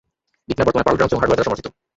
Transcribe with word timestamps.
বিটনার 0.47 0.65
বর্তমানে 0.65 0.87
pearl 0.87 0.97
drums 0.97 1.11
এবং 1.11 1.19
hardware 1.19 1.39
দ্বারা 1.39 1.47
সমর্থিত। 1.49 1.67